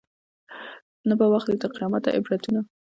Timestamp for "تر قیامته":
1.61-2.09